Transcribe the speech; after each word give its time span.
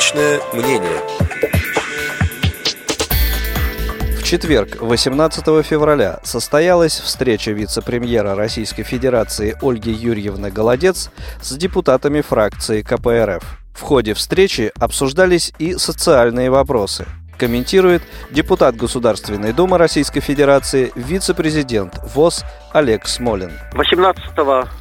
Личное 0.00 0.40
мнение. 0.54 1.02
В 4.18 4.22
четверг, 4.22 4.80
18 4.80 5.44
февраля, 5.62 6.20
состоялась 6.22 6.98
встреча 6.98 7.50
вице-премьера 7.50 8.34
Российской 8.34 8.82
Федерации 8.82 9.54
Ольги 9.60 9.90
Юрьевны 9.90 10.50
Голодец 10.50 11.10
с 11.42 11.54
депутатами 11.54 12.22
фракции 12.22 12.80
КПРФ. 12.80 13.44
В 13.74 13.82
ходе 13.82 14.14
встречи 14.14 14.72
обсуждались 14.80 15.52
и 15.58 15.74
социальные 15.74 16.48
вопросы– 16.50 17.04
комментирует 17.38 18.02
депутат 18.30 18.76
Государственной 18.76 19.52
Думы 19.52 19.76
Российской 19.76 20.20
Федерации, 20.20 20.92
вице-президент 20.94 21.98
ВОЗ 22.14 22.44
Олег 22.72 23.06
Смолин. 23.06 23.52
18 23.72 24.22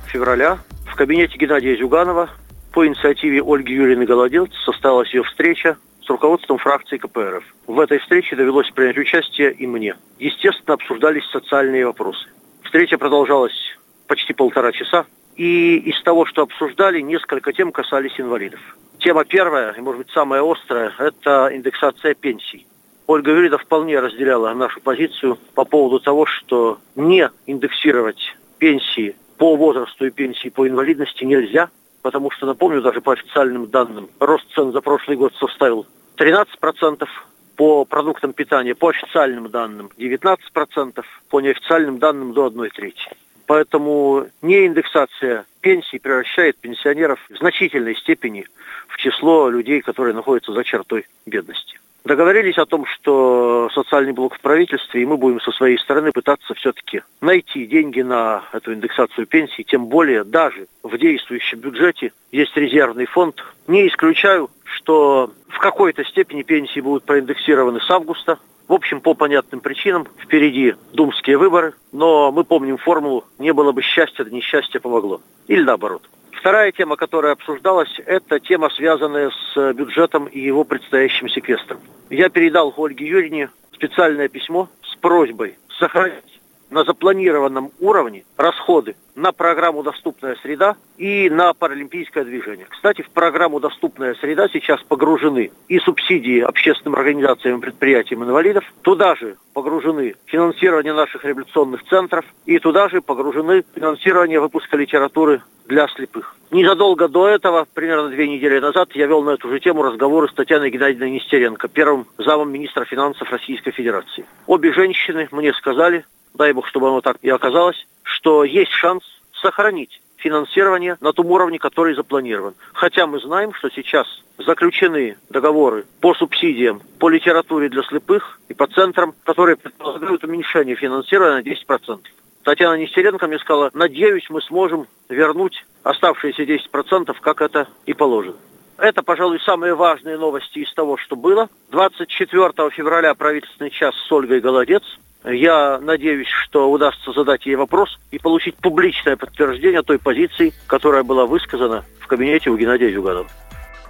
февраля 0.08 0.60
в 0.86 0.96
кабинете 0.96 1.38
Геннадия 1.38 1.78
Зюганова 1.78 2.30
по 2.72 2.86
инициативе 2.86 3.42
Ольги 3.46 3.74
Юрьевны 3.74 4.06
Голодец 4.06 4.52
состоялась 4.66 5.14
ее 5.14 5.24
встреча 5.24 5.78
с 6.04 6.10
руководством 6.10 6.58
фракции 6.58 6.98
КПРФ. 6.98 7.44
В 7.68 7.80
этой 7.80 8.00
встрече 8.00 8.36
довелось 8.36 8.70
принять 8.72 8.98
участие 8.98 9.52
и 9.52 9.66
мне. 9.66 9.96
Естественно, 10.20 10.76
обсуждались 10.76 11.26
социальные 11.32 11.86
вопросы. 11.86 12.30
Встреча 12.64 12.98
продолжалась 12.98 13.78
почти 14.08 14.34
полтора 14.34 14.72
часа. 14.72 15.06
И 15.36 15.78
из 15.78 16.02
того, 16.04 16.26
что 16.26 16.42
обсуждали, 16.42 17.00
несколько 17.00 17.54
тем 17.54 17.72
касались 17.72 18.20
инвалидов. 18.20 18.60
Тема 19.00 19.24
первая, 19.24 19.72
и, 19.72 19.82
может 19.82 20.00
быть, 20.00 20.12
самая 20.12 20.44
острая, 20.44 20.92
это 21.00 21.50
индексация 21.54 22.14
пенсий. 22.14 22.68
Ольга 23.08 23.32
Юрьевна 23.32 23.58
вполне 23.58 24.00
разделяла 24.00 24.54
нашу 24.54 24.82
позицию 24.82 25.38
по 25.56 25.64
поводу 25.64 26.00
того, 26.00 26.26
что 26.26 26.80
не 26.96 27.30
индексировать 27.48 28.36
пенсии 28.58 29.16
по 29.38 29.56
возрасту 29.56 30.06
и 30.06 30.12
пенсии 30.12 30.50
по 30.50 30.68
инвалидности 30.68 31.24
нельзя, 31.24 31.70
потому 32.10 32.32
что, 32.32 32.48
напомню, 32.48 32.82
даже 32.82 33.02
по 33.02 33.14
официальным 33.14 33.68
данным, 33.68 34.10
рост 34.20 34.44
цен 34.56 34.72
за 34.72 34.82
прошлый 34.82 35.16
год 35.16 35.32
составил 35.36 35.86
13%, 36.18 37.08
по 37.56 37.86
продуктам 37.86 38.34
питания, 38.34 38.74
по 38.74 38.90
официальным 38.90 39.50
данным 39.50 39.92
19%, 39.96 41.06
по 41.30 41.40
неофициальным 41.40 42.00
данным 42.00 42.34
до 42.34 42.48
1 42.48 42.70
трети. 42.72 43.12
Поэтому 43.50 44.28
не 44.44 44.68
индексация 44.68 45.44
пенсий 45.62 45.98
превращает 45.98 46.56
пенсионеров 46.60 47.20
в 47.32 47.36
значительной 47.36 47.96
степени 47.96 48.46
в 48.88 48.98
число 48.98 49.50
людей, 49.50 49.82
которые 49.82 50.14
находятся 50.14 50.54
за 50.54 50.64
чертой 50.64 51.08
бедности. 51.26 51.80
Договорились 52.06 52.60
о 52.60 52.68
том, 52.68 52.86
что 52.86 53.68
социальный 53.74 54.14
блок 54.14 54.36
в 54.36 54.40
правительстве, 54.40 55.02
и 55.02 55.06
мы 55.08 55.18
будем 55.18 55.42
со 55.42 55.52
своей 55.52 55.80
стороны 55.80 56.12
пытаться 56.12 56.54
все-таки 56.54 57.02
найти 57.22 57.66
деньги 57.66 58.02
на 58.02 58.44
эту 58.54 58.72
индексацию 58.72 59.26
пенсий, 59.26 59.64
тем 59.64 59.88
более 59.88 60.24
даже 60.24 60.68
в 60.84 60.96
действующем 61.00 61.58
бюджете 61.58 62.14
есть 62.32 62.56
резервный 62.56 63.08
фонд. 63.08 63.44
Не 63.68 63.88
исключаю, 63.88 64.52
что 64.76 65.32
в 65.48 65.60
какой-то 65.60 66.04
степени 66.06 66.44
пенсии 66.44 66.80
будут 66.80 67.04
проиндексированы 67.04 67.82
с 67.82 67.90
августа, 67.90 68.40
в 68.68 68.74
общем, 68.74 69.02
по 69.02 69.16
понятным 69.16 69.62
причинам. 69.62 70.08
Впереди 70.24 70.76
думские 70.94 71.38
выборы, 71.38 71.74
но 71.92 72.32
мы 72.32 72.44
помним 72.44 72.78
формулу 72.78 73.26
«не 73.40 73.52
было 73.52 73.72
бы 73.72 73.82
счастья, 73.82 74.24
да 74.24 74.30
несчастье 74.30 74.80
помогло». 74.80 75.22
Или 75.48 75.64
наоборот. 75.64 76.04
Вторая 76.32 76.72
тема, 76.72 76.96
которая 76.96 77.34
обсуждалась, 77.34 78.00
это 78.06 78.40
тема, 78.40 78.70
связанная 78.70 79.32
с 79.32 79.74
бюджетом 79.74 80.26
и 80.28 80.40
его 80.40 80.64
предстоящим 80.64 81.28
секвестром. 81.28 81.80
Я 82.10 82.30
передал 82.30 82.74
Ольге 82.78 83.08
Юрьевне 83.08 83.50
специальное 83.74 84.30
письмо 84.30 84.70
с 84.84 84.96
просьбой 84.96 85.58
сохранить 85.80 86.39
на 86.70 86.84
запланированном 86.84 87.72
уровне 87.80 88.24
расходы 88.38 88.96
на 89.16 89.32
программу 89.32 89.84
«Доступная 89.84 90.36
среда» 90.42 90.76
и 90.98 91.30
на 91.30 91.54
паралимпийское 91.54 92.24
движение. 92.24 92.68
Кстати, 92.70 93.02
в 93.02 93.10
программу 93.10 93.60
«Доступная 93.60 94.14
среда» 94.16 94.48
сейчас 94.48 94.82
погружены 94.84 95.52
и 95.68 95.80
субсидии 95.80 96.40
общественным 96.40 96.96
организациям 96.98 97.58
и 97.58 97.62
предприятиям 97.62 98.24
инвалидов, 98.24 98.64
туда 98.82 99.16
же 99.16 99.36
погружены 99.54 100.16
финансирование 100.26 100.94
наших 100.94 101.26
реабилитационных 101.26 101.84
центров 101.86 102.26
и 102.46 102.60
туда 102.60 102.88
же 102.88 103.02
погружены 103.02 103.66
финансирование 103.76 104.40
выпуска 104.40 104.78
литературы 104.78 105.42
для 105.66 105.88
слепых. 105.90 106.36
Незадолго 106.52 107.08
до 107.08 107.28
этого, 107.28 107.68
примерно 107.74 108.10
две 108.10 108.28
недели 108.28 108.60
назад, 108.60 108.90
я 108.94 109.06
вел 109.06 109.22
на 109.22 109.32
эту 109.32 109.50
же 109.50 109.60
тему 109.60 109.84
разговоры 109.84 110.28
с 110.28 110.34
Татьяной 110.34 110.72
Геннадьевной 110.72 111.12
Нестеренко, 111.12 111.68
первым 111.68 112.08
замом 112.18 112.52
министра 112.52 112.86
финансов 112.86 113.30
Российской 113.30 113.72
Федерации. 113.72 114.26
Обе 114.48 114.74
женщины 114.74 115.28
мне 115.32 115.54
сказали, 115.54 116.06
дай 116.34 116.54
бог, 116.54 116.68
чтобы 116.68 116.88
оно 116.88 117.02
так 117.02 117.18
и 117.22 117.30
оказалось, 117.30 117.88
что 118.04 118.44
есть 118.44 118.72
шанс 118.72 119.04
сохранить 119.34 120.02
финансирование 120.18 120.98
на 121.02 121.14
том 121.14 121.28
уровне, 121.28 121.60
который 121.60 121.96
запланирован. 121.96 122.54
Хотя 122.74 123.08
мы 123.08 123.20
знаем, 123.20 123.54
что 123.54 123.70
сейчас 123.70 124.08
заключены 124.38 125.18
договоры 125.30 125.86
по 126.02 126.14
субсидиям, 126.14 126.82
по 127.00 127.10
литературе 127.10 127.70
для 127.70 127.84
слепых 127.84 128.40
и 128.50 128.54
по 128.54 128.68
центрам, 128.68 129.14
которые 129.24 129.56
предполагают 129.56 130.24
уменьшение 130.24 130.76
финансирования 130.76 131.42
на 131.42 131.76
10%. 131.78 132.00
Татьяна 132.44 132.76
Нестеренко 132.76 133.28
мне 133.28 133.40
сказала, 133.40 133.70
надеюсь, 133.74 134.30
мы 134.30 134.42
сможем 134.42 134.88
вернуть 135.10 135.66
оставшиеся 135.84 136.44
10%, 136.44 137.16
как 137.22 137.42
это 137.42 137.68
и 137.86 137.94
положено. 137.94 138.38
Это, 138.78 139.04
пожалуй, 139.04 139.42
самые 139.42 139.76
важные 139.76 140.18
новости 140.18 140.60
из 140.60 140.74
того, 140.74 140.96
что 140.96 141.18
было. 141.18 141.50
24 141.72 142.70
февраля 142.72 143.14
правительственный 143.14 143.72
час 143.72 143.94
с 143.94 144.12
Ольгой 144.12 144.40
Голодец. 144.40 144.84
Я 145.26 145.80
надеюсь, 145.80 146.28
что 146.28 146.72
удастся 146.72 147.12
задать 147.12 147.46
ей 147.46 147.56
вопрос 147.56 148.00
и 148.12 148.20
получить 148.20 148.56
публичное 148.56 149.18
подтверждение 149.18 149.82
той 149.82 150.00
позиции, 150.00 150.54
которая 150.68 151.04
была 151.04 151.26
высказана 151.26 151.84
в 152.00 152.08
кабинете 152.08 152.50
у 152.50 152.58
Геннадия 152.58 152.92
Зюганова. 152.92 153.28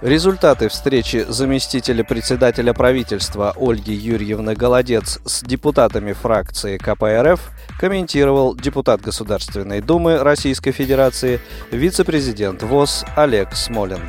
Результаты 0.02 0.68
встречи 0.68 1.26
заместителя 1.28 2.02
председателя 2.02 2.72
правительства 2.72 3.52
Ольги 3.54 3.92
Юрьевны 3.92 4.54
Голодец 4.54 5.20
с 5.26 5.42
депутатами 5.42 6.14
фракции 6.14 6.78
КПРФ 6.78 7.40
комментировал 7.78 8.56
депутат 8.56 9.02
Государственной 9.02 9.82
Думы 9.82 10.18
Российской 10.18 10.72
Федерации, 10.72 11.38
вице-президент 11.70 12.62
ВОЗ 12.62 13.04
Олег 13.14 13.52
Смолин. 13.52 14.00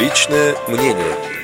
Личное 0.00 0.54
мнение. 0.68 1.37